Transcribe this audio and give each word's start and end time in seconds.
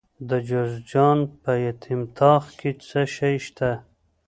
د 0.29 0.31
جوزجان 0.47 1.17
په 1.41 1.51
یتیم 1.65 2.01
تاغ 2.17 2.43
کې 2.59 2.71
څه 2.87 3.01
شی 3.15 3.35
شته؟ 3.45 3.71